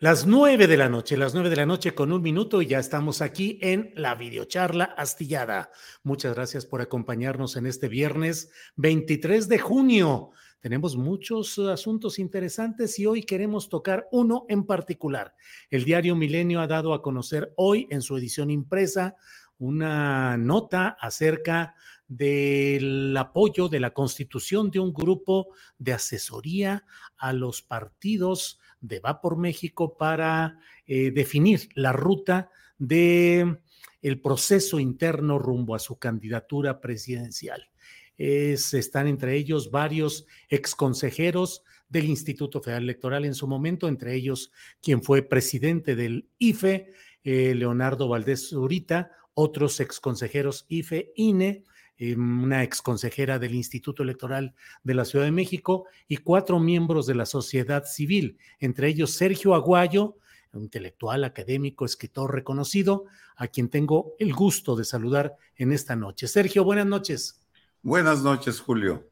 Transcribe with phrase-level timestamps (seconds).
[0.00, 2.78] Las nueve de la noche, las nueve de la noche con un minuto y ya
[2.78, 5.72] estamos aquí en la videocharla astillada.
[6.04, 10.30] Muchas gracias por acompañarnos en este viernes 23 de junio.
[10.60, 15.34] Tenemos muchos asuntos interesantes y hoy queremos tocar uno en particular.
[15.68, 19.16] El diario Milenio ha dado a conocer hoy en su edición impresa
[19.58, 21.74] una nota acerca
[22.06, 29.20] del apoyo de la constitución de un grupo de asesoría a los partidos de Va
[29.20, 33.58] por México para eh, definir la ruta de
[34.00, 37.68] el proceso interno rumbo a su candidatura presidencial.
[38.16, 44.52] Es, están entre ellos varios exconsejeros del Instituto Federal Electoral en su momento, entre ellos
[44.82, 46.92] quien fue presidente del IFE,
[47.24, 51.64] eh, Leonardo Valdés Zurita, otros exconsejeros IFE, INE,
[51.98, 54.54] eh, una exconsejera del Instituto Electoral
[54.84, 59.54] de la Ciudad de México y cuatro miembros de la sociedad civil, entre ellos Sergio
[59.54, 60.16] Aguayo,
[60.54, 63.04] intelectual, académico, escritor reconocido,
[63.36, 66.26] a quien tengo el gusto de saludar en esta noche.
[66.26, 67.40] Sergio, buenas noches.
[67.82, 69.08] Buenas noches, Julio.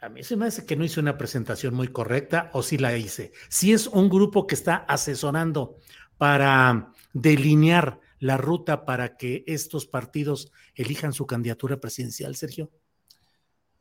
[0.00, 2.96] A mí se me hace que no hice una presentación muy correcta o si la
[2.96, 3.32] hice.
[3.48, 5.76] Si es un grupo que está asesorando
[6.18, 12.70] para delinear la ruta para que estos partidos elijan su candidatura presidencial, Sergio?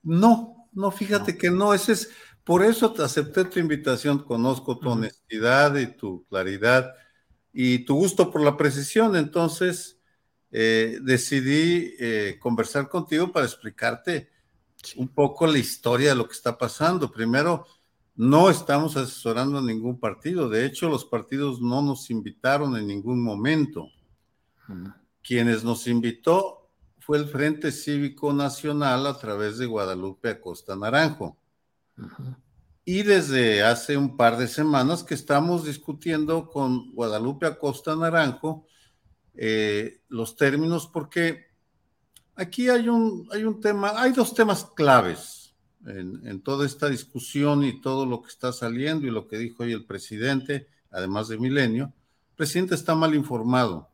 [0.01, 2.09] No, no, fíjate que no, ese es,
[2.43, 6.91] por eso te acepté tu invitación, conozco tu honestidad y tu claridad
[7.53, 9.99] y tu gusto por la precisión, entonces
[10.49, 14.31] eh, decidí eh, conversar contigo para explicarte
[14.95, 17.11] un poco la historia de lo que está pasando.
[17.11, 17.67] Primero,
[18.15, 23.21] no estamos asesorando a ningún partido, de hecho los partidos no nos invitaron en ningún
[23.21, 23.87] momento.
[25.23, 26.61] Quienes nos invitó
[27.01, 31.37] fue el Frente Cívico Nacional a través de Guadalupe Acosta Naranjo.
[32.85, 38.65] Y desde hace un par de semanas que estamos discutiendo con Guadalupe Acosta Naranjo
[39.33, 41.45] eh, los términos, porque
[42.35, 45.55] aquí hay un, hay un tema, hay dos temas claves
[45.85, 49.63] en, en, toda esta discusión y todo lo que está saliendo y lo que dijo
[49.63, 51.85] hoy el presidente, además de Milenio.
[52.31, 53.90] El presidente está mal informado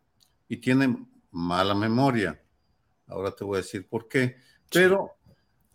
[0.47, 2.41] y tiene mala memoria.
[3.07, 4.37] Ahora te voy a decir por qué.
[4.71, 5.11] Pero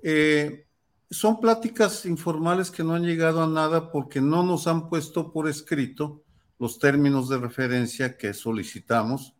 [0.02, 0.66] eh,
[1.10, 5.48] son pláticas informales que no han llegado a nada porque no nos han puesto por
[5.48, 6.22] escrito
[6.58, 9.34] los términos de referencia que solicitamos,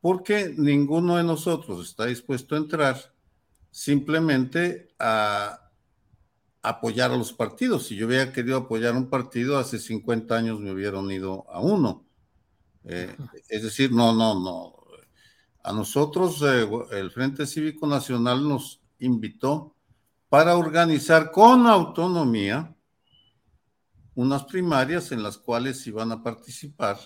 [0.00, 2.96] porque ninguno de nosotros está dispuesto a entrar
[3.70, 5.70] simplemente a
[6.62, 7.86] apoyar a los partidos.
[7.86, 12.05] Si yo hubiera querido apoyar un partido, hace 50 años me hubieran ido a uno.
[12.88, 13.16] Eh,
[13.48, 14.76] es decir, no, no, no.
[15.64, 19.74] A nosotros eh, el Frente Cívico Nacional nos invitó
[20.28, 22.72] para organizar con autonomía
[24.14, 26.98] unas primarias en las cuales iban a participar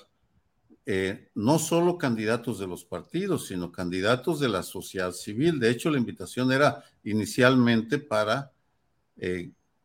[0.84, 5.58] eh, no solo candidatos de los partidos, sino candidatos de la sociedad civil.
[5.58, 8.52] De hecho, la invitación era inicialmente para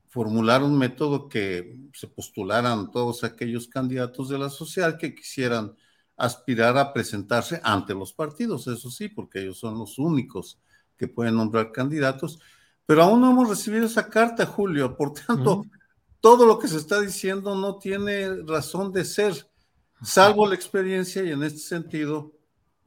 [0.08, 5.76] formular un método que se postularan todos aquellos candidatos de la sociedad que quisieran
[6.18, 10.60] aspirar a presentarse ante los partidos, eso sí, porque ellos son los únicos
[10.98, 12.40] que pueden nombrar candidatos,
[12.86, 15.66] pero aún no hemos recibido esa carta, Julio, por tanto,
[16.22, 19.34] todo lo que se está diciendo no tiene razón de ser,
[20.02, 22.34] salvo la experiencia y en este sentido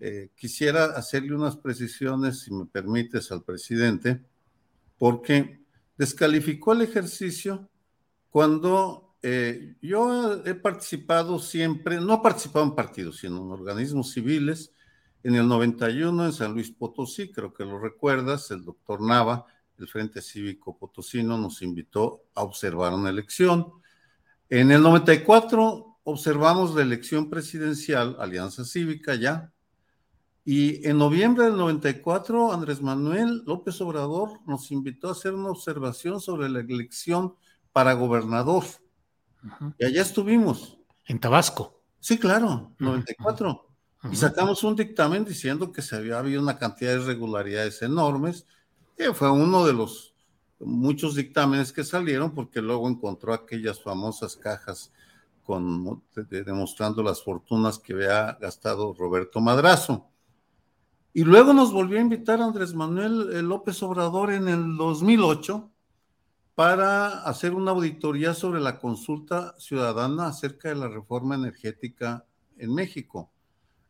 [0.00, 4.24] eh, quisiera hacerle unas precisiones, si me permites, al presidente,
[4.96, 5.60] porque
[5.96, 7.68] descalificó el ejercicio
[8.30, 14.72] cuando eh, yo he participado siempre, no he participado en partidos, sino en organismos civiles.
[15.22, 19.46] En el 91 en San Luis Potosí, creo que lo recuerdas, el doctor Nava,
[19.78, 23.72] el Frente Cívico Potosino, nos invitó a observar una elección.
[24.48, 29.52] En el 94 observamos la elección presidencial, Alianza Cívica ya,
[30.50, 36.22] y en noviembre del 94, Andrés Manuel López Obrador nos invitó a hacer una observación
[36.22, 37.34] sobre la elección
[37.70, 38.64] para gobernador.
[39.78, 40.78] Y allá estuvimos.
[41.06, 41.82] En Tabasco.
[42.00, 43.66] Sí, claro, 94.
[44.10, 48.46] Y sacamos un dictamen diciendo que se había habido una cantidad de irregularidades enormes.
[48.96, 50.14] Y fue uno de los
[50.60, 54.92] muchos dictámenes que salieron porque luego encontró aquellas famosas cajas
[55.44, 60.08] con, demostrando las fortunas que había gastado Roberto Madrazo.
[61.14, 65.70] Y luego nos volvió a invitar Andrés Manuel eh, López Obrador en el 2008
[66.58, 72.26] para hacer una auditoría sobre la consulta ciudadana acerca de la reforma energética
[72.56, 73.30] en México.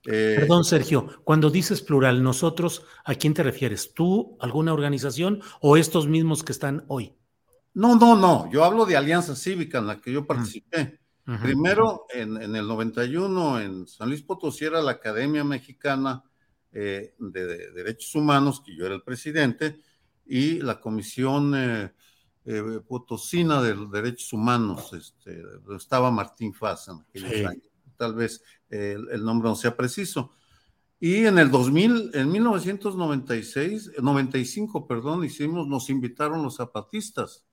[0.04, 3.94] Eh, Perdón, Sergio, cuando dices plural, nosotros, ¿a quién te refieres?
[3.94, 7.14] ¿Tú, alguna organización o estos mismos que están hoy?
[7.72, 11.00] No, no, no, yo hablo de Alianza Cívica en la que yo participé.
[11.40, 16.22] Primero, en, en, el 91, en San Luis Potosí era la Academia Mexicana
[16.70, 19.80] eh, de, Derechos Humanos, que yo era el presidente,
[20.26, 21.92] y la Comisión eh,
[22.48, 25.42] eh, Potosina de Derechos Humanos, este,
[25.76, 27.68] estaba Martín Faz en aquellos años.
[27.96, 30.30] Tal vez el, nombre no sea preciso.
[31.00, 37.44] Y en el 2000, en 1996, 95, perdón, hicimos, nos invitaron los zapatistas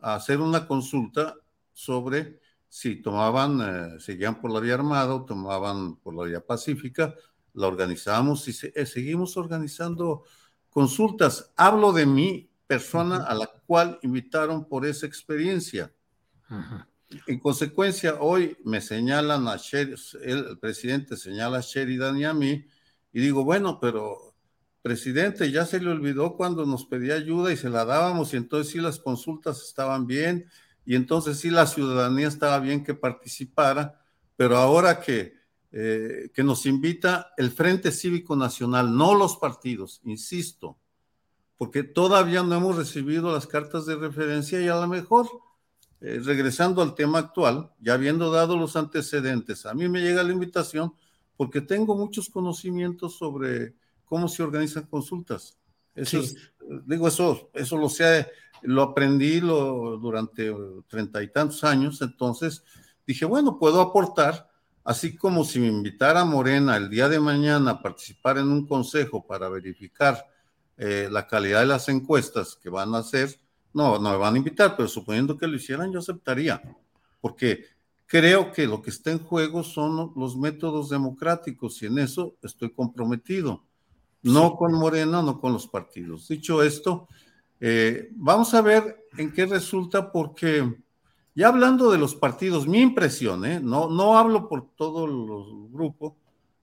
[0.00, 1.36] a hacer una consulta
[1.72, 7.14] sobre si tomaban, seguían por la vía armada o tomaban por la vía pacífica
[7.56, 10.24] la organizamos y eh, seguimos organizando
[10.70, 11.52] consultas.
[11.56, 15.92] Hablo de mi persona a la cual invitaron por esa experiencia.
[17.26, 22.66] En consecuencia, hoy me señalan a Sheridan, el, presidente señala a Sheridan y a mí,
[23.12, 24.34] y digo, bueno, pero
[24.82, 28.72] presidente, ya se le olvidó cuando nos pedía ayuda y se la dábamos, y entonces
[28.72, 30.48] sí las consultas estaban bien,
[30.84, 34.00] y entonces sí la ciudadanía estaba bien que participara,
[34.36, 35.36] pero ahora que
[35.78, 40.78] eh, que nos invita el Frente Cívico Nacional, no los partidos, insisto,
[41.56, 45.28] porque todavía no hemos recibido las cartas de referencia y a lo mejor,
[46.00, 50.32] eh, regresando al tema actual, ya habiendo dado los antecedentes, a mí me llega la
[50.32, 50.92] invitación
[51.36, 53.74] porque tengo muchos conocimientos sobre
[54.04, 55.58] cómo se organizan consultas.
[55.94, 56.20] Eso
[56.84, 58.28] digo, eso, eso lo sé,
[58.62, 60.54] lo aprendí lo, durante
[60.88, 62.62] treinta y tantos años, entonces
[63.06, 64.50] dije, bueno, puedo aportar
[64.86, 69.26] Así como si me invitara Morena el día de mañana a participar en un consejo
[69.26, 70.24] para verificar
[70.76, 73.40] eh, la calidad de las encuestas que van a hacer,
[73.72, 76.62] no, no me van a invitar, pero suponiendo que lo hicieran, yo aceptaría,
[77.20, 77.64] porque
[78.06, 82.70] creo que lo que está en juego son los métodos democráticos y en eso estoy
[82.72, 83.64] comprometido,
[84.22, 86.28] no con Morena, no con los partidos.
[86.28, 87.08] Dicho esto,
[87.60, 90.76] eh, vamos a ver en qué resulta porque
[91.36, 93.60] ya hablando de los partidos, mi impresión, ¿eh?
[93.60, 96.14] no, no hablo por todos los grupos,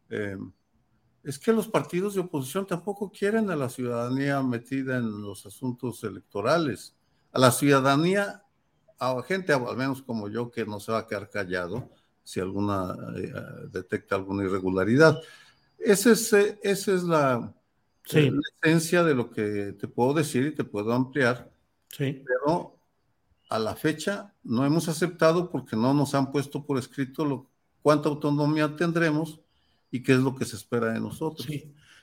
[0.10, 0.36] eh,
[1.24, 6.04] es que los partidos de oposición tampoco quieren a la ciudadanía metida en los asuntos
[6.04, 6.96] electorales.
[7.32, 8.44] A la ciudadanía,
[9.00, 11.90] a gente, al menos como yo, que no se va a quedar callado
[12.24, 13.34] si alguna eh,
[13.72, 15.20] detecta alguna irregularidad.
[15.78, 17.54] Esa es, esa es la,
[18.12, 21.52] la, esencia de lo que te puedo decir y te puedo ampliar.
[21.90, 22.24] Sí.
[22.26, 22.78] Pero
[23.50, 27.50] a la fecha no hemos aceptado porque no nos han puesto por escrito lo,
[27.82, 29.43] cuánta autonomía tendremos
[29.94, 31.48] y qué es lo que se espera de nosotros.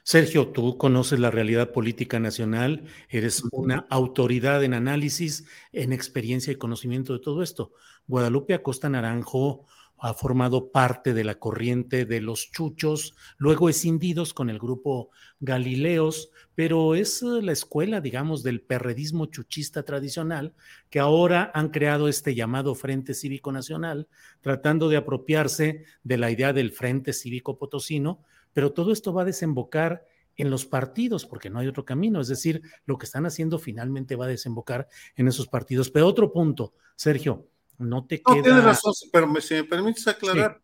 [0.05, 6.57] Sergio, tú conoces la realidad política nacional, eres una autoridad en análisis, en experiencia y
[6.57, 7.73] conocimiento de todo esto.
[8.07, 9.67] Guadalupe Acosta Naranjo
[10.01, 16.31] ha formado parte de la corriente de los chuchos, luego escindidos con el grupo Galileos,
[16.55, 20.55] pero es eh, la escuela, digamos, del perredismo chuchista tradicional,
[20.89, 24.09] que ahora han creado este llamado Frente Cívico Nacional,
[24.41, 29.27] tratando de apropiarse de la idea del Frente Cívico Potosino, pero todo esto va a
[29.27, 30.05] desembocar
[30.37, 34.17] en los partidos, porque no hay otro camino, es decir, lo que están haciendo finalmente
[34.17, 35.91] va a desembocar en esos partidos.
[35.91, 37.49] Pero otro punto, Sergio,
[37.81, 38.37] no te queda...
[38.37, 40.63] No, tienes razón, pero si me permites aclarar,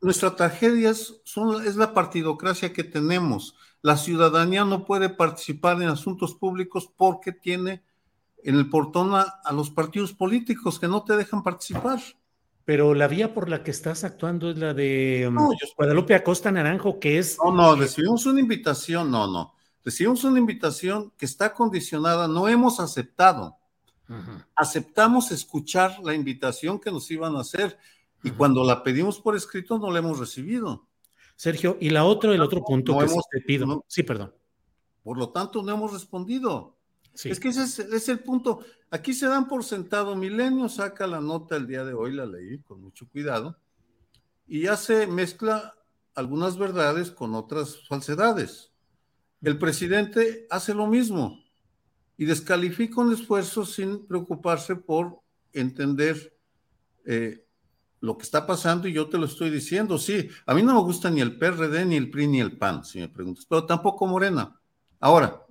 [0.00, 1.20] nuestra tragedia es,
[1.64, 3.56] es la partidocracia que tenemos.
[3.82, 7.82] La ciudadanía no puede participar en asuntos públicos porque tiene
[8.42, 12.00] en el portón a, los partidos políticos que no te dejan participar.
[12.64, 17.00] Pero la vía por la que estás actuando es la de um, Guadalupe Acosta Naranjo,
[17.00, 17.38] que es...
[17.42, 19.54] No, no, recibimos una invitación, no, no.
[19.84, 23.57] Recibimos una invitación que está condicionada, no hemos aceptado
[24.54, 27.78] Aceptamos escuchar la invitación que nos iban a hacer
[28.22, 30.86] y cuando la pedimos por escrito no la hemos recibido.
[31.36, 33.84] Sergio, y la otra, el otro punto que te pido.
[33.86, 34.34] sí, perdón.
[35.02, 36.76] Por lo tanto, no hemos respondido.
[37.14, 38.60] Es que ese es, el punto.
[38.90, 40.14] Aquí se dan por sentado.
[40.14, 43.58] Milenio saca la nota el día de hoy, la leí con mucho cuidado,
[44.46, 45.74] y ya se mezcla
[46.14, 48.72] algunas verdades con otras falsedades.
[49.40, 51.38] El presidente hace lo mismo
[52.18, 55.20] y descalifica un esfuerzo sin preocuparse por
[55.52, 56.36] entender
[57.06, 57.46] eh,
[58.00, 59.98] lo que está pasando y yo te lo estoy diciendo.
[59.98, 62.84] Sí, a mí no me gusta ni el PRD, ni el PRI, ni el PAN,
[62.84, 64.60] si me preguntas, pero tampoco Morena.
[64.98, 65.46] Ahora,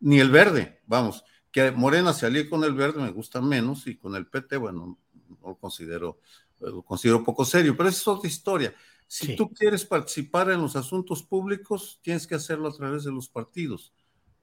[0.00, 1.22] ni el verde, vamos,
[1.52, 4.98] que Morena se alíe con el verde me gusta menos y con el PT, bueno,
[5.28, 6.20] no lo considero,
[6.58, 8.74] lo considero poco serio, pero esa es otra historia.
[9.06, 13.28] Si tú quieres participar en los asuntos públicos, tienes que hacerlo a través de los
[13.28, 13.92] partidos.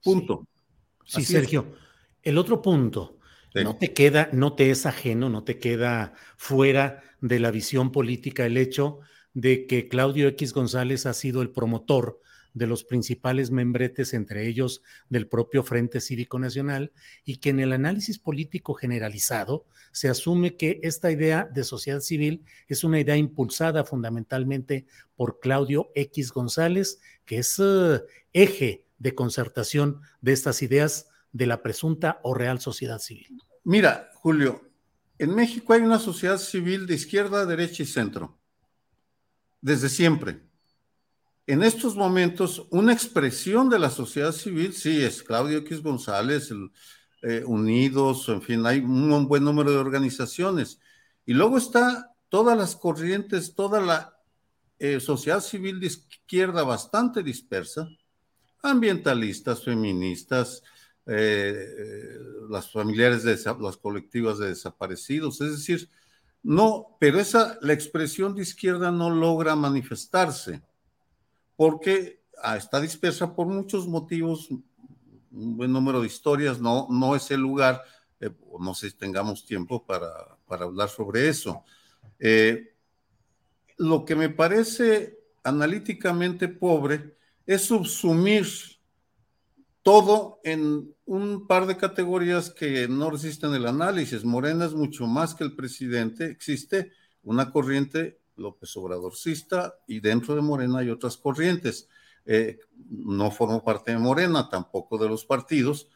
[0.04, 0.48] Punto.
[0.54, 0.55] Sí,
[1.06, 1.74] Sergio.
[2.24, 3.20] El otro punto,
[3.54, 8.46] no te queda, no te es ajeno, no te queda fuera de la visión política
[8.46, 9.00] el hecho
[9.34, 12.22] de que Claudio X González ha sido el promotor
[12.54, 16.94] de los principales membretes, entre ellos del propio Frente Cívico Nacional,
[17.26, 22.46] y que en el análisis político generalizado se asume que esta idea de sociedad civil
[22.68, 24.86] es una idea impulsada fundamentalmente
[25.18, 31.62] por Claudio X González, que es eh, eje de concertación de estas ideas de la
[31.62, 33.42] presunta o real sociedad civil.
[33.64, 34.70] Mira, Julio,
[35.18, 38.38] en México hay una sociedad civil de izquierda, derecha y centro,
[39.62, 40.46] desde siempre
[41.48, 46.52] en estos momentos, una expresión de la sociedad civil, sí, es Claudio X González,
[47.22, 50.80] eh, Unidos, en fin, hay un buen número de organizaciones.
[51.26, 54.18] Y luego está todas las corrientes, toda la
[54.80, 57.88] eh, sociedad civil de izquierda bastante dispersa,
[58.66, 60.64] ambientalistas, feministas,
[61.08, 62.18] eh,
[62.50, 65.90] las familiares de las colectivas de desaparecidos, es decir,
[66.42, 70.62] no, pero esa, la expresión de izquierda no logra manifestarse
[71.56, 77.32] porque ah, está dispersa por muchos motivos, un buen número de historias, no, no es
[77.32, 77.84] el lugar,
[78.20, 78.30] eh,
[78.60, 80.10] no sé si tengamos tiempo para,
[80.48, 81.64] hablar sobre eso.
[82.20, 82.76] Eh,
[83.78, 88.46] lo que me parece analíticamente pobre es subsumir
[89.84, 94.24] todo en un par de categorías que no resisten el análisis.
[94.24, 96.26] Morena es mucho más que el presidente.
[96.26, 101.88] Existe una corriente López Obradorcista y dentro de Morena hay otras corrientes.
[102.26, 102.60] Eh,
[102.90, 105.90] no formo parte de Morena, tampoco de los partidos.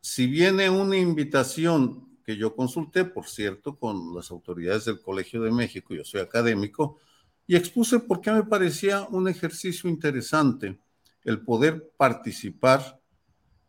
[0.00, 5.52] Si viene una invitación que yo consulté, por cierto, con las autoridades del Colegio de
[5.52, 6.98] México, yo soy académico,
[7.46, 10.78] y expuse por qué me parecía un ejercicio interesante
[11.24, 13.00] el poder participar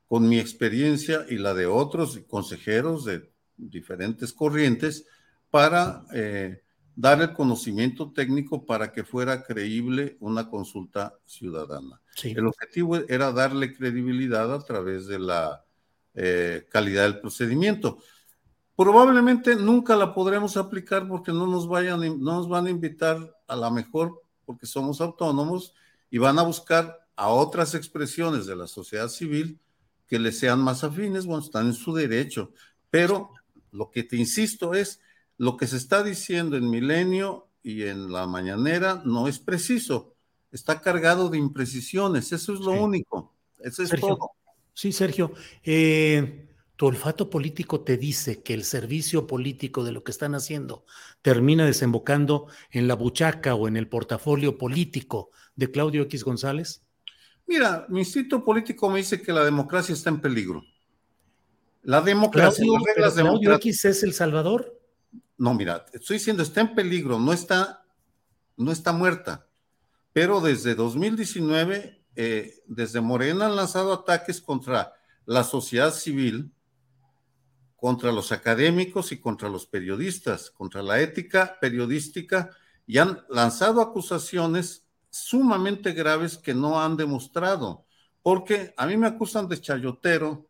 [0.08, 5.05] con mi experiencia y la de otros consejeros de diferentes corrientes
[5.50, 6.62] para eh,
[6.96, 12.01] dar el conocimiento técnico para que fuera creíble una consulta ciudadana.
[12.24, 15.65] El objetivo era darle credibilidad a través de la
[16.13, 18.00] eh, calidad del procedimiento.
[18.75, 23.55] Probablemente nunca la podremos aplicar porque no nos, vayan, no nos van a invitar a
[23.55, 25.73] la mejor porque somos autónomos
[26.09, 29.59] y van a buscar a otras expresiones de la sociedad civil
[30.07, 32.51] que les sean más afines, bueno, están en su derecho.
[32.89, 33.31] Pero
[33.71, 35.01] lo que te insisto es,
[35.37, 40.15] lo que se está diciendo en Milenio y en la mañanera no es preciso,
[40.51, 44.31] está cargado de imprecisiones, eso es lo único, eso es todo.
[44.73, 45.31] Sí, Sergio,
[45.63, 50.86] eh, tu olfato político te dice que el servicio político de lo que están haciendo
[51.22, 56.84] termina desembocando en la buchaca o en el portafolio político de Claudio X González?
[57.48, 60.63] Mira, mi instituto político me dice que la democracia está en peligro.
[61.84, 64.79] La democracia, las reglas Claudio X es el Salvador.
[65.38, 67.86] No, mira, estoy diciendo, está en peligro, no está,
[68.58, 69.48] no está muerta.
[70.12, 74.94] Pero desde 2019, eh, desde Morena han lanzado ataques contra
[75.25, 76.54] la sociedad civil,
[77.75, 82.50] contra los académicos y contra los periodistas, contra la ética periodística,
[82.88, 87.86] y han lanzado acusaciones sumamente graves que no han demostrado,
[88.22, 90.50] porque a mí me acusan de chayotero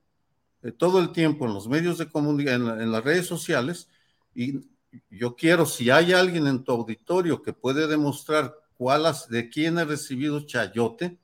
[0.64, 3.90] eh, todo el tiempo en los medios de comunicación, en las redes sociales,
[4.34, 4.62] y
[5.10, 9.86] yo quiero, si hay alguien en tu auditorio que puede demostrar cuál de quién he
[9.86, 11.18] recibido chayote,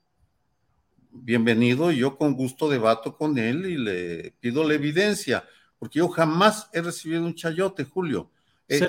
[1.10, 5.44] bienvenido, yo con gusto debato con él y le pido la evidencia,
[5.82, 8.30] porque yo jamás he recibido un chayote, Julio.
[8.68, 8.88] Eh,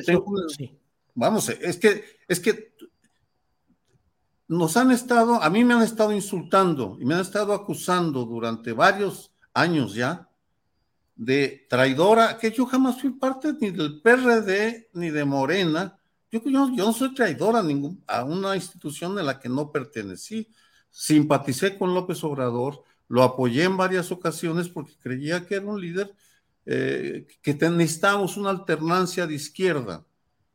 [1.15, 2.75] vamos, es que, es que
[4.47, 8.73] nos han estado, a mí me han estado insultando y me han estado acusando durante
[8.73, 10.29] varios años ya
[11.15, 15.97] de traidora, que yo jamás fui parte ni del PRD ni de Morena.
[16.31, 19.71] Yo, yo, yo no soy traidora a, ningún, a una institución en la que no
[19.71, 20.47] pertenecí.
[20.91, 26.13] Simpaticé con López Obrador, lo apoyé en varias ocasiones porque creía que era un líder
[26.65, 30.05] eh, que necesitábamos una alternancia de izquierda.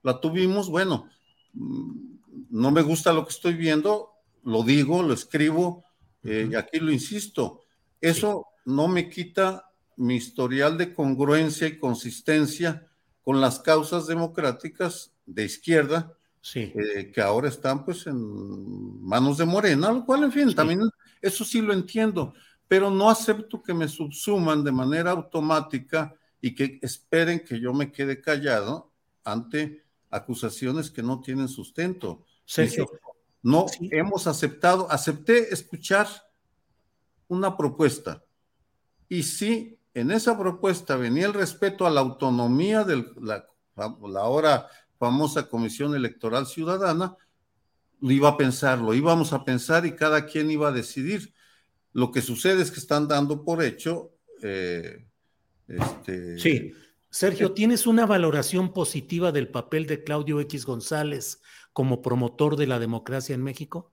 [0.03, 1.09] La tuvimos, bueno,
[1.53, 2.17] mm,
[2.51, 4.11] no me gusta lo que estoy viendo,
[4.45, 5.85] lo digo, lo escribo,
[6.23, 7.61] eh, y aquí lo insisto.
[8.01, 12.87] Eso no me quita mi historial de congruencia y consistencia
[13.23, 16.73] con las causas democráticas de izquierda, sí.
[16.75, 20.81] Eh, que ahora están pues en manos de Morena, lo cual, en fin, también
[21.21, 22.33] eso sí lo entiendo,
[22.69, 27.91] pero no acepto que me subsuman de manera automática y que esperen que yo me
[27.91, 28.93] quede callado
[29.25, 32.25] ante acusaciones que no tienen sustento.
[32.45, 32.89] Sergio,
[33.43, 36.07] no hemos aceptado, acepté escuchar
[37.27, 38.23] una propuesta
[39.09, 44.69] y si en esa propuesta venía el respeto a la autonomía de la, la ahora
[44.99, 47.17] famosa Comisión Electoral Ciudadana,
[48.01, 51.33] lo iba a pensar, lo íbamos a pensar y cada quien iba a decidir.
[51.93, 54.13] Lo que sucede es que están dando por hecho.
[54.43, 55.07] Eh,
[55.67, 56.73] este, sí.
[57.11, 61.41] Sergio, ¿tienes una valoración positiva del papel de Claudio X González
[61.73, 63.93] como promotor de la democracia en México?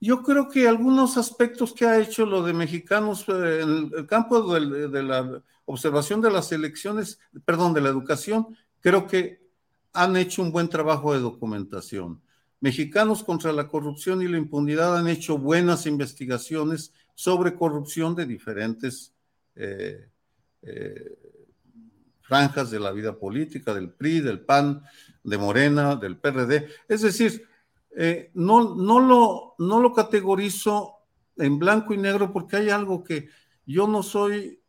[0.00, 4.52] Yo creo que algunos aspectos que ha hecho lo de mexicanos eh, en el campo
[4.52, 9.40] de, de, la observación de las elecciones, perdón, de la educación, creo que
[9.92, 12.20] han hecho un buen trabajo de documentación.
[12.58, 19.14] Mexicanos contra la corrupción y la impunidad han hecho buenas investigaciones sobre corrupción de diferentes
[19.54, 20.08] eh,
[20.62, 21.18] eh,
[22.22, 24.82] franjas de la vida política, del PRI, del PAN,
[25.22, 26.68] de Morena, del PRD.
[26.88, 27.46] Es decir,
[27.96, 30.98] eh, no, no, lo, no lo categorizo
[31.36, 33.28] en blanco y negro porque hay algo que
[33.66, 34.60] yo no soy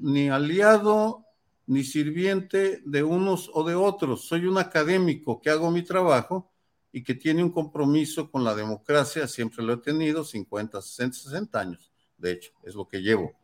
[0.00, 1.24] ni aliado
[1.66, 4.26] ni sirviente de unos o de otros.
[4.26, 6.52] Soy un académico que hago mi trabajo
[6.96, 11.60] y que tiene un compromiso con la democracia, siempre lo he tenido, 50, 60, 60
[11.60, 13.34] años, de hecho, es lo que llevo,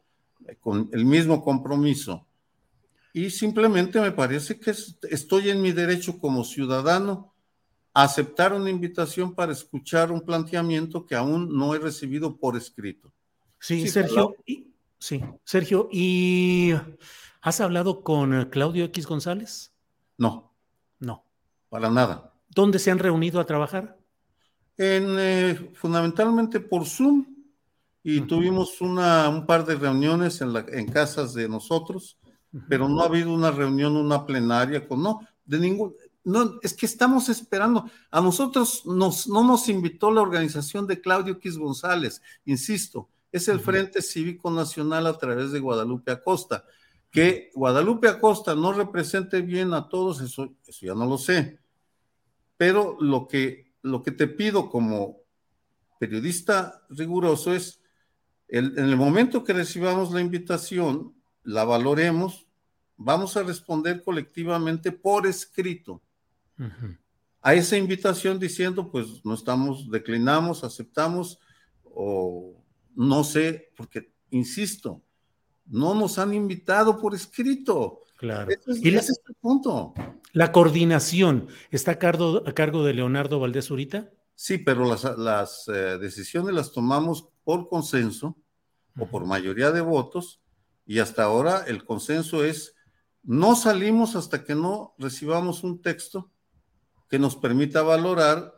[0.46, 2.26] eh, con el mismo compromiso.
[3.12, 7.34] Y simplemente me parece que estoy en mi derecho como ciudadano
[7.92, 13.12] aceptar una invitación para escuchar un planteamiento que aún no he recibido por escrito.
[13.60, 14.34] Sí, Sergio.
[14.46, 16.72] Y, sí, Sergio, ¿y
[17.42, 19.74] has hablado con Claudio X González?
[20.16, 20.54] No.
[20.98, 21.26] No.
[21.68, 22.31] Para nada.
[22.54, 23.98] ¿Dónde se han reunido a trabajar?
[24.76, 27.26] En, eh, fundamentalmente por Zoom
[28.02, 32.18] y tuvimos una, un par de reuniones en, la, en casas de nosotros,
[32.68, 36.86] pero no ha habido una reunión, una plenaria con, no, de ningún, no, es que
[36.86, 37.88] estamos esperando.
[38.10, 43.60] A nosotros nos, no nos invitó la organización de Claudio X González, insisto, es el
[43.60, 46.64] Frente Cívico Nacional a través de Guadalupe Acosta.
[47.10, 51.61] Que Guadalupe Acosta no represente bien a todos, eso, eso ya no lo sé.
[52.62, 55.16] Pero lo que, lo que te pido como
[55.98, 57.80] periodista riguroso es,
[58.46, 62.46] el, en el momento que recibamos la invitación, la valoremos,
[62.96, 66.00] vamos a responder colectivamente por escrito
[67.40, 71.40] a esa invitación diciendo, pues no estamos, declinamos, aceptamos,
[71.82, 72.62] o
[72.94, 75.02] no sé, porque, insisto,
[75.66, 78.02] no nos han invitado por escrito.
[78.22, 78.52] Claro.
[78.68, 79.94] y ese es el punto.
[80.32, 84.12] ¿La coordinación está a cargo, a cargo de Leonardo Valdés Urita?
[84.36, 88.36] Sí, pero las, las eh, decisiones las tomamos por consenso
[88.96, 90.40] o por mayoría de votos
[90.86, 92.76] y hasta ahora el consenso es
[93.24, 96.30] no salimos hasta que no recibamos un texto
[97.10, 98.54] que nos permita valorar,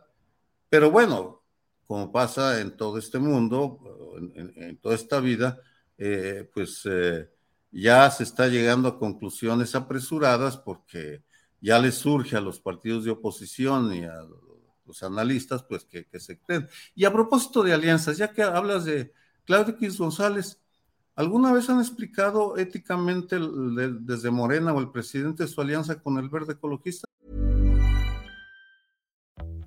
[0.69, 1.43] pero bueno,
[1.87, 3.79] como pasa en todo este mundo,
[4.35, 5.59] en, toda esta vida,
[5.97, 7.31] eh, pues eh,
[7.75, 11.23] ya se está llegando a conclusiones apresuradas porque
[11.59, 14.21] ya les surge a los partidos de oposición y a
[14.85, 16.69] los analistas, pues que, se creen.
[16.95, 19.11] Y a propósito de alianzas, ya que hablas de
[19.43, 20.61] Claudio X González,
[21.15, 23.37] ¿alguna vez han explicado éticamente
[23.99, 27.05] desde Morena o el presidente su alianza con el verde ecologista?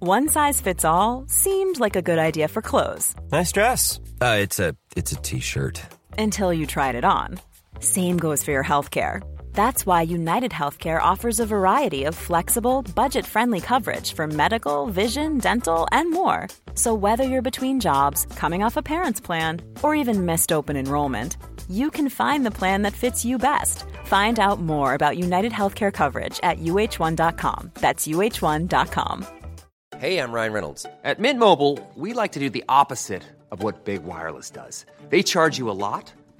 [0.00, 3.14] One size fits all seemed like a good idea for clothes.
[3.32, 4.00] Nice dress.
[4.22, 5.82] Uh, it's a it's a t-shirt.
[6.16, 7.40] Until you tried it on.
[7.80, 9.22] Same goes for your healthcare.
[9.52, 15.86] That's why United Healthcare offers a variety of flexible, budget-friendly coverage for medical, vision, dental,
[15.92, 16.48] and more.
[16.74, 21.36] So whether you're between jobs, coming off a parent's plan, or even missed open enrollment,
[21.68, 23.84] you can find the plan that fits you best.
[24.04, 27.72] Find out more about United Healthcare coverage at uh1.com.
[27.74, 29.26] That's uh1.com.
[29.98, 30.86] Hey, I'm Ryan Reynolds.
[31.02, 34.86] At Mint Mobile, we like to do the opposite of what Big Wireless does.
[35.08, 36.12] They charge you a lot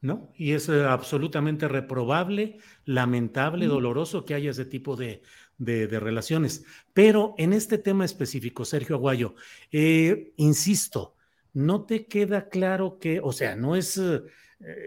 [0.00, 0.32] ¿No?
[0.36, 5.22] Y es eh, absolutamente reprobable, lamentable, doloroso que haya ese tipo de,
[5.58, 6.64] de, de relaciones.
[6.92, 9.34] Pero en este tema específico, Sergio Aguayo,
[9.72, 11.16] eh, insisto,
[11.52, 14.22] no te queda claro que, o sea, no es, eh,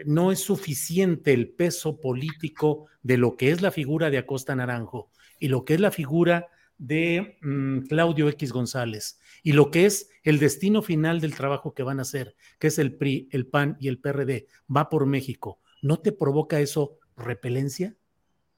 [0.06, 5.12] no es suficiente el peso político de lo que es la figura de Acosta Naranjo
[5.40, 6.48] y lo que es la figura
[6.82, 11.84] de mm, Claudio X González y lo que es el destino final del trabajo que
[11.84, 15.60] van a hacer, que es el PRI, el PAN y el PRD, va por México.
[15.84, 17.96] ¿No te provoca eso repelencia?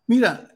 [0.07, 0.55] Mira,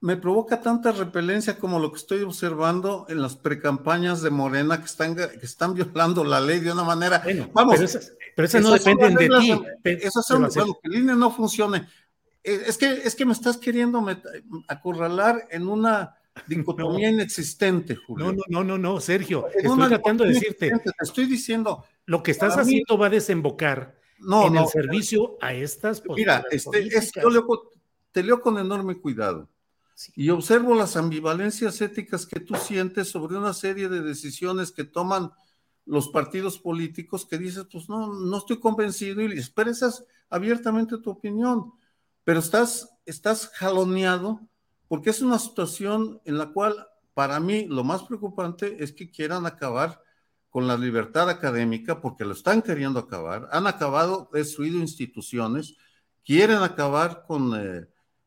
[0.00, 4.86] me provoca tanta repelencia como lo que estoy observando en las precampañas de Morena que
[4.86, 7.20] están, que están violando la ley de una manera.
[7.22, 10.06] Bueno, Vamos, pero esas, pero esas no dependen de ti.
[10.06, 11.86] Esas son, bueno, que el INE no funcione.
[12.42, 14.02] Eh, es que, es que me estás queriendo
[14.68, 17.14] acorralar en una dicotomía no.
[17.14, 18.26] inexistente, Julio.
[18.26, 19.46] No, no, no, no, no, Sergio.
[19.54, 20.70] En estoy tratando de decirte.
[20.70, 21.84] Te estoy diciendo.
[22.06, 26.02] Lo que estás haciendo mí, va a desembocar no, en no, el servicio a estas
[26.16, 27.46] Mira, este, es, yo leo,
[28.12, 29.48] te leo con enorme cuidado.
[29.94, 30.12] Sí.
[30.14, 35.32] Y observo las ambivalencias éticas que tú sientes sobre una serie de decisiones que toman
[35.88, 41.72] los partidos políticos que dices, pues no, no estoy convencido y expresas abiertamente tu opinión,
[42.24, 44.40] pero estás, estás jaloneado
[44.88, 49.46] porque es una situación en la cual para mí lo más preocupante es que quieran
[49.46, 50.02] acabar
[50.50, 55.76] con la libertad académica, porque lo están queriendo acabar, han acabado, destruido instituciones,
[56.24, 57.86] quieren acabar con, eh,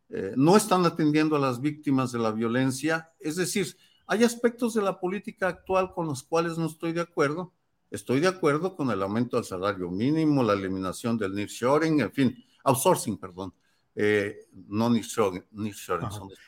[0.09, 4.81] eh, no están atendiendo a las víctimas de la violencia, es decir, hay aspectos de
[4.81, 7.53] la política actual con los cuales no estoy de acuerdo,
[7.89, 12.45] estoy de acuerdo con el aumento del salario mínimo, la eliminación del nearshoring, en fin,
[12.63, 13.53] outsourcing, perdón,
[13.95, 15.43] eh, no nearshoring.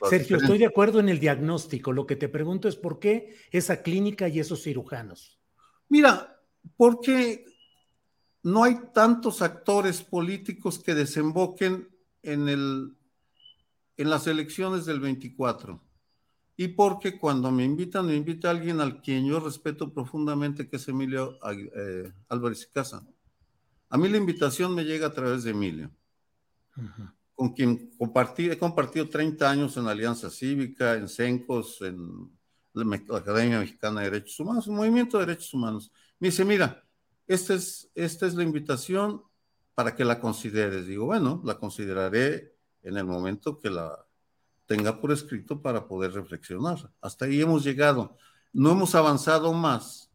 [0.10, 1.92] Sergio, estoy de acuerdo en el diagnóstico.
[1.92, 5.40] Lo que te pregunto es por qué esa clínica y esos cirujanos.
[5.90, 6.42] Mira,
[6.78, 7.46] porque
[8.44, 11.90] no hay tantos actores políticos que desemboquen
[12.22, 12.96] en, el,
[13.98, 15.82] en las elecciones del 24.
[16.56, 20.88] Y porque cuando me invitan, me invita alguien al quien yo respeto profundamente, que es
[20.88, 21.40] Emilio
[21.76, 23.06] eh, Álvarez y Casa.
[23.90, 25.92] A mí la invitación me llega a través de Emilio.
[26.78, 32.32] Uh -huh con quien compartí, he compartido 30 años en Alianza Cívica, en CENCOS, en
[32.72, 35.92] la Academia Mexicana de Derechos Humanos, un movimiento de derechos humanos.
[36.20, 36.88] Me dice, mira,
[37.28, 39.24] esta es, esta es la invitación
[39.76, 40.88] para que la consideres.
[40.88, 43.94] Digo, bueno, la consideraré en el momento que la
[44.66, 46.94] tenga por escrito para poder reflexionar.
[47.02, 48.16] Hasta ahí hemos llegado.
[48.54, 50.10] No hemos avanzado más,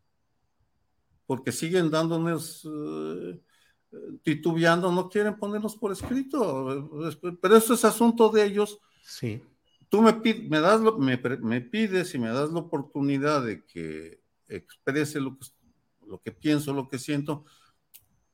[1.26, 2.64] porque siguen dándonos...
[2.64, 3.38] Uh,
[4.22, 6.90] titubeando, no quieren ponernos por escrito,
[7.40, 8.78] pero eso es asunto de ellos.
[9.02, 9.42] Sí.
[9.88, 10.12] Tú me,
[10.48, 15.46] me, das me, me, pides y me das la oportunidad de que exprese lo que,
[16.06, 17.46] lo que pienso, lo que siento.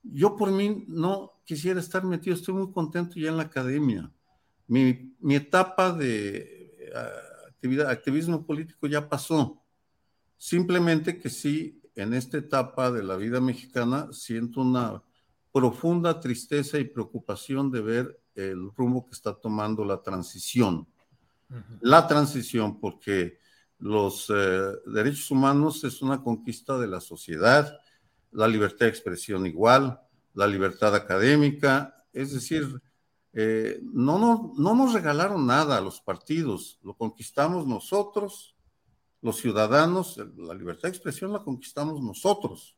[0.03, 4.11] Yo por mí no quisiera estar metido, estoy muy contento ya en la academia.
[4.67, 9.63] Mi, mi etapa de uh, actividad, activismo político ya pasó.
[10.37, 15.01] Simplemente que sí, en esta etapa de la vida mexicana siento una
[15.55, 20.85] profunda tristeza y preocupación de ver el rumbo que está tomando la transición.
[21.49, 21.79] Uh -huh.
[21.79, 23.39] La transición, porque
[23.79, 27.79] los eh, derechos humanos es una conquista de la sociedad,
[28.33, 29.97] la libertad de expresión igual,
[30.33, 32.81] la libertad académica, es decir,
[33.31, 38.57] eh, no, no, no nos regalaron nada a los partidos, lo conquistamos nosotros,
[39.21, 42.77] los ciudadanos, la libertad de expresión la conquistamos nosotros.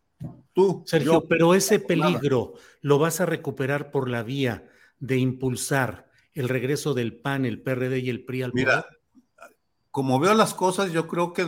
[0.57, 2.65] Tú, Sergio, yo, pero ese peligro nada.
[2.81, 4.67] lo vas a recuperar por la vía
[4.99, 9.55] de impulsar el regreso del PAN, el PRD y el PRI al Mira, poder.
[9.91, 11.45] como veo las cosas, yo creo que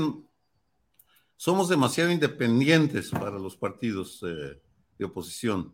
[1.37, 4.61] somos demasiado independientes para los partidos eh,
[4.99, 5.73] de oposición.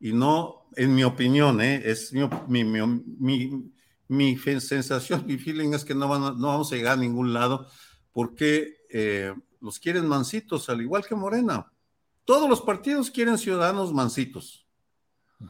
[0.00, 3.72] Y no, en mi opinión, eh, es mi, mi, mi,
[4.08, 7.32] mi, sensación, mi feeling es que no, van a, no vamos a llegar a ningún
[7.32, 7.68] lado
[8.10, 11.71] porque eh, los quieren mansitos, al igual que Morena.
[12.24, 14.66] Todos los partidos quieren ciudadanos mansitos,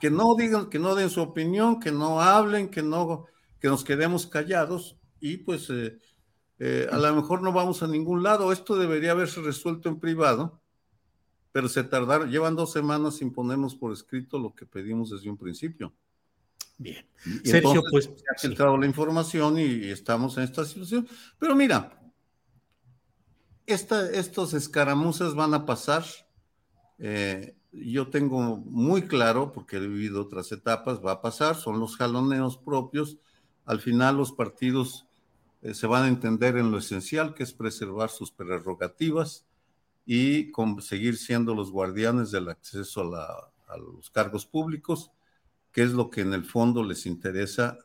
[0.00, 3.26] que no digan, que no den su opinión, que no hablen, que no,
[3.60, 5.98] que nos quedemos callados y pues eh,
[6.58, 8.52] eh, a lo mejor no vamos a ningún lado.
[8.52, 10.60] Esto debería haberse resuelto en privado,
[11.52, 15.36] pero se tardaron, llevan dos semanas sin ponernos por escrito lo que pedimos desde un
[15.36, 15.92] principio.
[16.78, 17.06] Bien.
[17.44, 18.04] Y Sergio, pues.
[18.04, 21.06] Se ha filtrado la información y estamos en esta situación.
[21.38, 22.00] Pero mira,
[23.66, 26.04] esta, estos escaramuzas van a pasar.
[27.02, 31.98] Eh, yo tengo muy claro, porque he vivido otras etapas, va a pasar, son los
[31.98, 33.18] jaloneos propios.
[33.66, 35.06] Al final los partidos
[35.60, 39.44] eh, se van a entender en lo esencial, que es preservar sus prerrogativas
[40.06, 45.10] y seguir siendo los guardianes del acceso a los cargos públicos
[45.72, 47.78] que es lo que en el fondo les interesa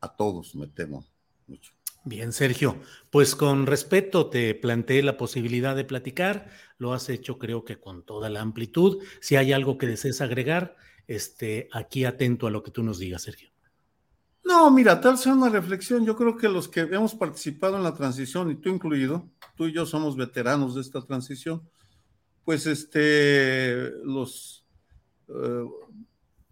[0.00, 1.06] a todos, me temo
[1.46, 1.77] mucho.
[2.08, 7.66] Bien, Sergio, pues con respeto te planteé la posibilidad de platicar, lo has hecho creo
[7.66, 9.02] que con toda la amplitud.
[9.20, 10.74] Si hay algo que desees agregar,
[11.06, 13.50] este, aquí atento a lo que tú nos digas, Sergio.
[14.42, 16.06] No, mira, tal sea una reflexión.
[16.06, 19.74] Yo creo que los que hemos participado en la transición, y tú incluido, tú y
[19.74, 21.68] yo somos veteranos de esta transición,
[22.42, 24.64] pues este, los
[25.28, 25.64] eh,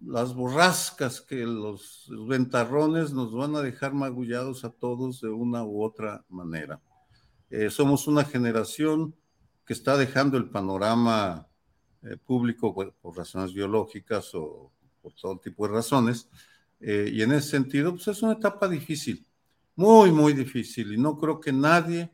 [0.01, 5.83] las borrascas que los, ventarrones nos van a dejar magullados a todos de una u
[5.83, 6.81] otra manera.
[7.51, 9.15] Eh, somos una generación
[9.65, 11.47] que está dejando el panorama
[12.03, 16.29] eh, público por, razones biológicas o por todo tipo de razones.
[16.81, 19.27] Eh, y en ese sentido, pues es una etapa difícil,
[19.77, 20.93] muy, muy difícil.
[20.93, 22.11] Y no creo que nadie,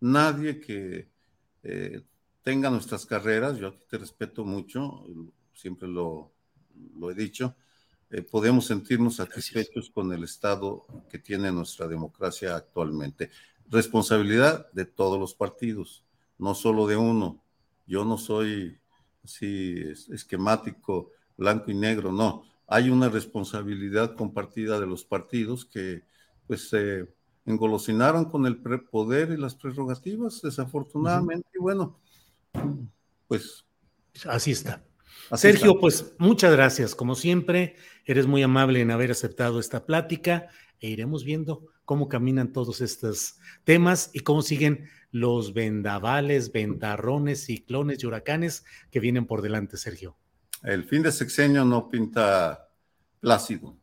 [0.00, 1.12] nadie que
[2.42, 5.06] tenga nuestras carreras, yo te respeto mucho,
[5.54, 6.33] siempre lo,
[6.98, 7.54] lo he dicho,
[8.10, 13.30] eh, podemos sentirnos satisfechos con el estado que tiene nuestra democracia actualmente.
[13.68, 16.04] Responsabilidad de todos los partidos,
[16.38, 17.42] no solo de uno.
[17.86, 18.78] Yo no soy
[19.24, 22.44] así esquemático, blanco y negro, no.
[22.66, 26.02] Hay una responsabilidad compartida de los partidos que
[26.46, 27.08] pues se
[27.46, 31.98] engolosinaron con el poder y las prerrogativas, desafortunadamente, y bueno,
[33.28, 33.64] pues...
[34.26, 34.82] Así está.
[35.34, 36.94] Sergio, pues muchas gracias.
[36.94, 40.48] Como siempre, eres muy amable en haber aceptado esta plática
[40.80, 48.02] e iremos viendo cómo caminan todos estos temas y cómo siguen los vendavales, ventarrones, ciclones
[48.02, 50.16] y huracanes que vienen por delante, Sergio.
[50.62, 52.70] El fin de sexenio no pinta
[53.20, 53.76] plácido.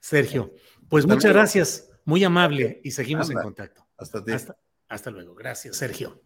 [0.00, 0.54] Sergio,
[0.88, 3.86] pues muchas gracias, muy amable y seguimos en contacto.
[3.96, 4.56] Hasta, hasta,
[4.88, 5.34] hasta luego.
[5.34, 6.22] Gracias, Sergio.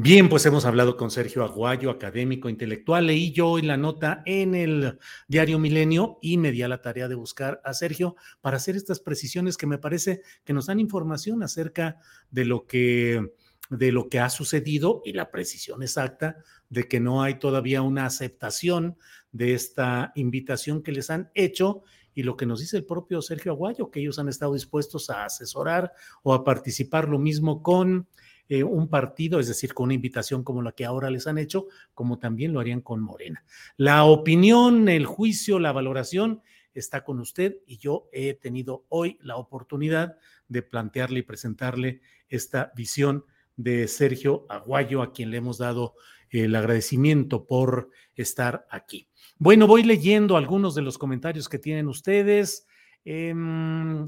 [0.00, 3.08] Bien, pues hemos hablado con Sergio Aguayo, académico, intelectual.
[3.08, 7.08] Leí yo hoy la nota en el diario Milenio y me di a la tarea
[7.08, 11.42] de buscar a Sergio para hacer estas precisiones que me parece que nos dan información
[11.42, 11.98] acerca
[12.30, 13.32] de lo que
[13.70, 16.36] de lo que ha sucedido y la precisión exacta
[16.68, 18.98] de que no hay todavía una aceptación
[19.32, 21.82] de esta invitación que les han hecho
[22.14, 25.24] y lo que nos dice el propio Sergio Aguayo, que ellos han estado dispuestos a
[25.24, 28.06] asesorar o a participar lo mismo con
[28.48, 31.66] eh, un partido, es decir, con una invitación como la que ahora les han hecho,
[31.94, 33.44] como también lo harían con Morena.
[33.76, 36.42] La opinión, el juicio, la valoración
[36.74, 40.16] está con usted y yo he tenido hoy la oportunidad
[40.48, 43.24] de plantearle y presentarle esta visión
[43.56, 45.94] de Sergio Aguayo, a quien le hemos dado
[46.30, 49.08] el agradecimiento por estar aquí.
[49.38, 52.66] Bueno, voy leyendo algunos de los comentarios que tienen ustedes.
[53.04, 54.04] Em,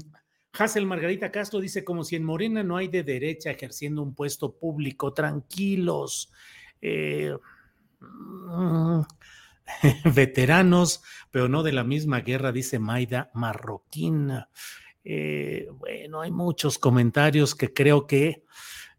[0.53, 4.57] Hazel Margarita Castro dice, como si en Morena no hay de derecha ejerciendo un puesto
[4.57, 6.31] público, tranquilos,
[6.81, 7.35] eh,
[10.15, 14.31] veteranos, pero no de la misma guerra, dice Maida Marroquín.
[15.03, 18.43] Eh, bueno, hay muchos comentarios que creo que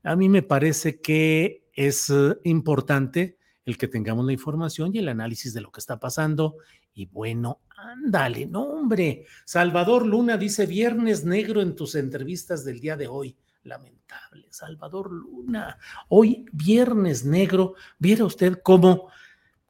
[0.02, 5.08] a mí me parece que es eh, importante el que tengamos la información y el
[5.08, 6.56] análisis de lo que está pasando.
[6.94, 9.26] Y bueno, Ándale, no, hombre.
[9.44, 13.36] Salvador Luna dice viernes negro en tus entrevistas del día de hoy.
[13.64, 15.78] Lamentable, Salvador Luna.
[16.08, 17.74] Hoy, viernes negro.
[17.98, 19.08] Viera usted cómo,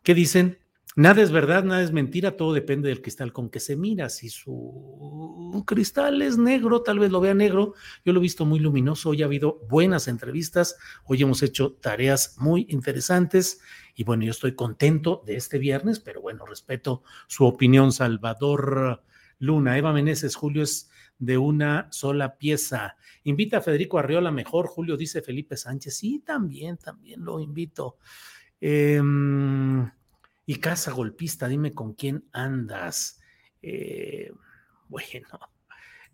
[0.03, 0.59] ¿qué dicen?
[0.94, 4.11] Nada es verdad, nada es mentira, todo depende del cristal con que se mira.
[4.11, 7.72] Si su cristal es negro, tal vez lo vea negro.
[8.05, 9.11] Yo lo he visto muy luminoso.
[9.11, 10.76] Hoy ha habido buenas entrevistas.
[11.05, 13.62] Hoy hemos hecho tareas muy interesantes.
[13.94, 19.02] Y bueno, yo estoy contento de este viernes, pero bueno, respeto su opinión, Salvador
[19.38, 19.78] Luna.
[19.78, 22.96] Eva Meneses, Julio es de una sola pieza.
[23.24, 25.96] Invita a Federico Arriola mejor, Julio dice Felipe Sánchez.
[25.96, 27.96] Sí, también, también lo invito.
[28.61, 29.00] Eh,
[30.52, 33.18] y casa golpista, dime con quién andas.
[33.62, 34.30] Eh,
[34.86, 35.40] bueno,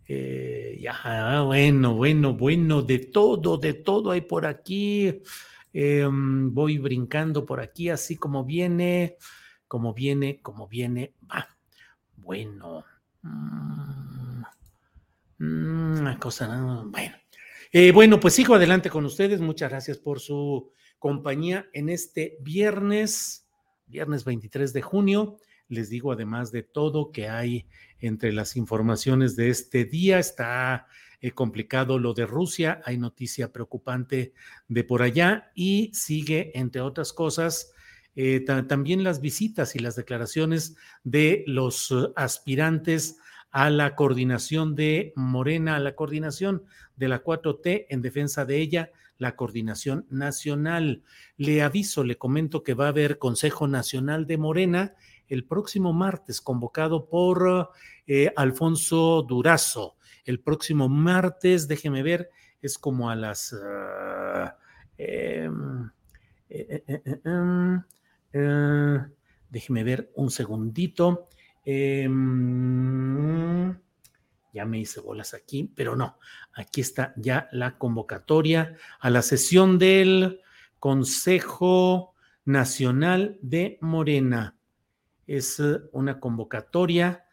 [0.07, 5.21] eh, ya, bueno, bueno, bueno, de todo, de todo hay por aquí.
[5.73, 9.17] Em, voy brincando por aquí, así como viene,
[9.67, 11.15] como viene, como viene.
[11.29, 11.45] Va,
[12.15, 12.85] bueno.
[13.21, 14.41] Mm,
[15.37, 16.47] mm, una cosa,
[16.85, 17.17] bueno.
[17.73, 19.41] Eh, bueno, pues sigo adelante con ustedes.
[19.41, 23.48] Muchas gracias por su compañía en este viernes
[23.89, 25.37] viernes 23 de junio.
[25.67, 27.67] Les digo además de todo que hay
[27.99, 30.19] entre las informaciones de este día.
[30.19, 30.87] Está
[31.21, 34.33] eh, complicado lo de Rusia, hay noticia preocupante
[34.67, 37.73] de por allá y sigue, entre otras cosas,
[38.15, 43.17] eh, también las visitas y las declaraciones de los eh, aspirantes
[43.51, 46.63] a la coordinación de Morena, a la coordinación
[46.95, 51.03] de la 4T en defensa de ella, la coordinación nacional.
[51.37, 54.95] Le aviso, le comento que va a haber Consejo Nacional de Morena
[55.27, 57.69] el próximo martes, convocado por
[58.07, 59.95] eh, Alfonso Durazo.
[60.25, 63.55] El próximo martes, déjeme ver, es como a las...
[64.97, 65.89] Em,
[69.49, 71.29] déjeme ver un segundito.
[71.63, 72.09] Em,
[74.53, 76.17] ya me hice bolas aquí, pero no,
[76.53, 80.41] aquí está ya la convocatoria a la sesión del
[80.79, 84.55] Consejo Nacional de Morena.
[85.27, 87.25] Es eh, una convocatoria,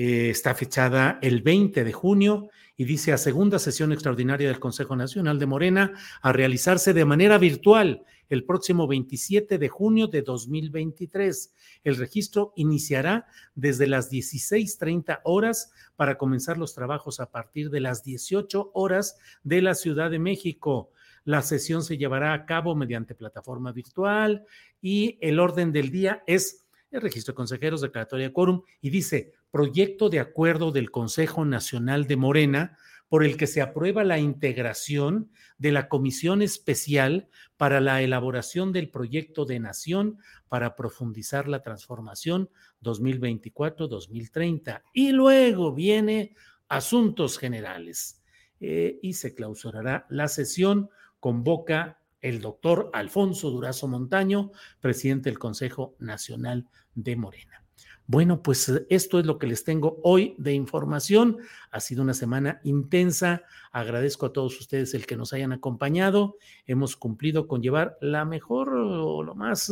[0.00, 4.94] eh, está fechada el 20 de junio y dice a segunda sesión extraordinaria del Consejo
[4.94, 11.52] Nacional de Morena a realizarse de manera virtual el próximo 27 de junio de 2023.
[11.82, 18.04] El registro iniciará desde las 16.30 horas para comenzar los trabajos a partir de las
[18.04, 20.92] 18 horas de la Ciudad de México.
[21.24, 24.44] La sesión se llevará a cabo mediante plataforma virtual
[24.80, 29.34] y el orden del día es el registro de consejeros, declaratoria de quórum, y dice
[29.50, 35.30] proyecto de acuerdo del Consejo Nacional de Morena por el que se aprueba la integración
[35.56, 42.50] de la Comisión Especial para la elaboración del proyecto de nación para profundizar la transformación
[42.82, 44.82] 2024-2030.
[44.92, 46.36] Y luego viene
[46.68, 48.22] asuntos generales.
[48.60, 55.94] Eh, y se clausurará la sesión, convoca el doctor Alfonso Durazo Montaño, presidente del Consejo
[56.00, 57.67] Nacional de Morena.
[58.08, 61.36] Bueno, pues eh, esto es lo que les tengo hoy de información.
[61.70, 63.42] Ha sido una semana intensa.
[63.70, 66.36] Agradezco a todos ustedes el que nos hayan acompañado.
[66.66, 69.70] Hemos cumplido con llevar la mejor o lo más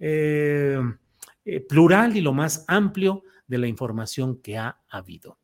[0.00, 0.80] eh,
[1.44, 5.41] eh, plural y lo más amplio de la información que ha habido.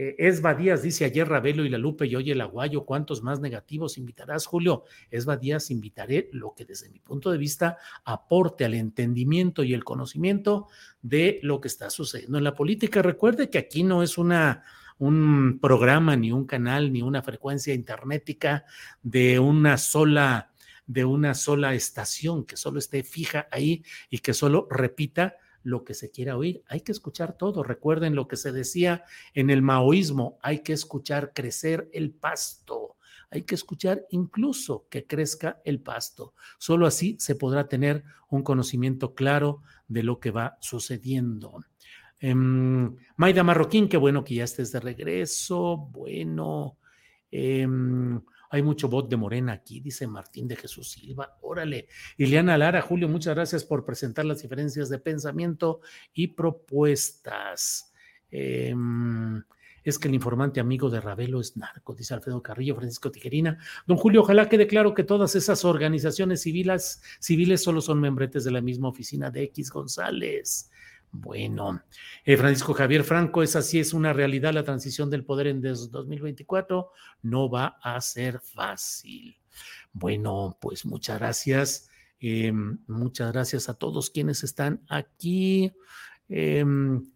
[0.00, 3.40] Eh, Esba Díaz dice ayer Ravelo y la Lupe y oye el Aguayo, ¿cuántos más
[3.40, 4.84] negativos invitarás, Julio?
[5.10, 9.82] Esba Díaz, invitaré lo que desde mi punto de vista aporte al entendimiento y el
[9.82, 10.68] conocimiento
[11.02, 13.02] de lo que está sucediendo en la política.
[13.02, 14.62] Recuerde que aquí no es una
[14.98, 18.64] un programa, ni un canal, ni una frecuencia internética
[19.02, 20.52] de una sola,
[20.86, 25.94] de una sola estación que solo esté fija ahí y que solo repita lo que
[25.94, 26.62] se quiera oír.
[26.68, 27.62] Hay que escuchar todo.
[27.62, 32.96] Recuerden lo que se decía en el maoísmo, hay que escuchar crecer el pasto.
[33.30, 36.34] Hay que escuchar incluso que crezca el pasto.
[36.58, 41.60] Solo así se podrá tener un conocimiento claro de lo que va sucediendo.
[42.20, 45.76] Em, Maida Marroquín, qué bueno que ya estés de regreso.
[45.76, 46.78] Bueno.
[47.30, 51.38] Em, hay mucho bot de Morena aquí, dice Martín de Jesús Silva.
[51.42, 51.88] Órale.
[52.16, 55.80] Ileana Lara, Julio, muchas gracias por presentar las diferencias de pensamiento
[56.14, 57.92] y propuestas.
[58.30, 59.42] Em,
[59.84, 63.58] es que el informante amigo de Ravelo es narco, dice Alfredo Carrillo, Francisco Tijerina.
[63.86, 68.50] Don Julio, ojalá quede claro que todas esas organizaciones civiles, civiles solo son membretes de
[68.50, 70.70] la misma oficina de X González.
[71.10, 71.82] Bueno,
[72.24, 76.90] eh, Francisco Javier Franco, esa sí es una realidad, la transición del poder en 2024
[77.22, 79.36] no va a ser fácil.
[79.92, 81.90] Bueno, pues muchas gracias,
[82.20, 85.72] em, muchas gracias a todos quienes están aquí.
[86.28, 87.10] Em,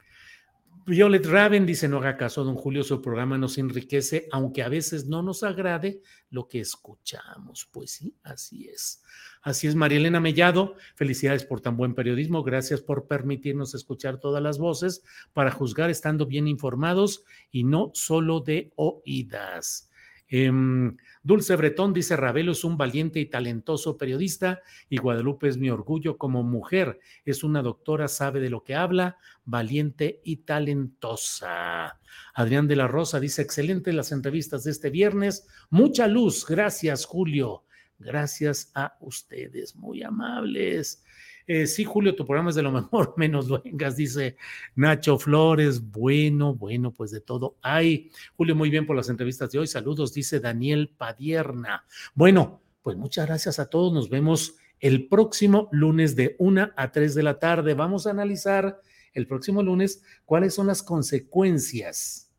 [0.86, 5.06] Violet Raven dice, no haga caso, don Julio, su programa nos enriquece, aunque a veces
[5.06, 7.68] no nos agrade lo que escuchamos.
[7.70, 9.02] Pues sí, así es.
[9.42, 14.42] Así es, María Elena Mellado, felicidades por tan buen periodismo, gracias por permitirnos escuchar todas
[14.42, 19.88] las voces para juzgar estando bien informados y no solo de oídas.
[20.28, 25.70] Em, Dulce Bretón dice, Ravelo es un valiente y talentoso periodista y Guadalupe es mi
[25.70, 26.98] orgullo como mujer.
[27.24, 32.00] Es una doctora, sabe de lo que habla, valiente y talentosa.
[32.34, 35.46] Adrián de la Rosa dice, excelente las entrevistas de este viernes.
[35.70, 36.44] Mucha luz.
[36.44, 37.64] Gracias, Julio.
[37.98, 41.04] Gracias a ustedes, muy amables.
[41.46, 44.36] Eh, sí, Julio, tu programa es de lo mejor, menos vengas, dice
[44.74, 45.90] Nacho Flores.
[45.90, 48.10] Bueno, bueno, pues de todo hay.
[48.36, 49.66] Julio, muy bien por las entrevistas de hoy.
[49.66, 51.84] Saludos, dice Daniel Padierna.
[52.14, 53.92] Bueno, pues muchas gracias a todos.
[53.92, 57.74] Nos vemos el próximo lunes de una a 3 de la tarde.
[57.74, 58.80] Vamos a analizar
[59.12, 62.30] el próximo lunes cuáles son las consecuencias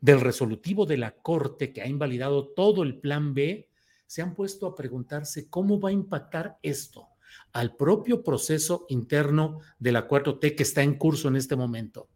[0.00, 3.68] del resolutivo de la Corte que ha invalidado todo el plan B.
[4.06, 7.08] Se han puesto a preguntarse cómo va a impactar esto
[7.52, 12.08] al propio proceso interno de la 4T que está en curso en este momento,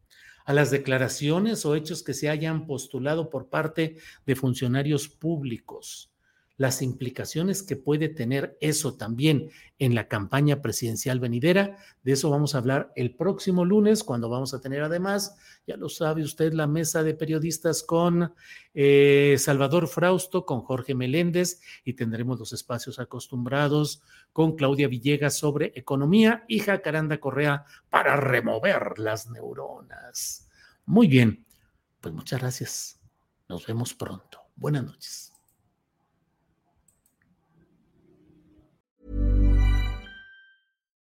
[0.45, 3.97] a las declaraciones o hechos que se hayan postulado por parte
[4.27, 6.12] de funcionarios públicos
[6.57, 11.77] las implicaciones que puede tener eso también en la campaña presidencial venidera.
[12.03, 15.37] De eso vamos a hablar el próximo lunes, cuando vamos a tener además,
[15.67, 18.35] ya lo sabe usted, la mesa de periodistas con
[18.75, 25.73] eh, Salvador Frausto, con Jorge Meléndez y tendremos los espacios acostumbrados con Claudia Villegas sobre
[25.75, 30.49] economía y Jacaranda Correa para remover las neuronas.
[30.85, 31.45] Muy bien,
[32.01, 33.01] pues muchas gracias.
[33.49, 34.41] Nos vemos pronto.
[34.57, 35.32] Buenas noches.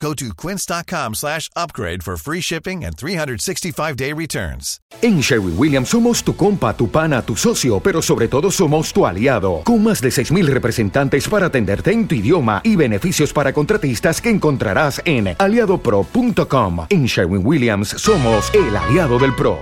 [0.00, 4.80] Go to quince.com slash upgrade for free shipping and 365-day returns.
[5.02, 9.06] En Sherwin Williams somos tu compa, tu pana, tu socio, pero sobre todo somos tu
[9.06, 14.20] aliado, con más de 6.000 representantes para atenderte en tu idioma y beneficios para contratistas
[14.20, 16.86] que encontrarás en aliadopro.com.
[16.90, 19.58] En Sherwin Williams somos el aliado del PRO.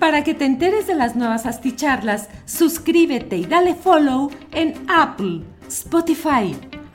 [0.00, 6.56] Para que te enteres de las nuevas asticharlas, suscríbete y dale follow en Apple, Spotify,